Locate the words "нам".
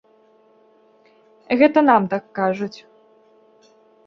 1.91-2.09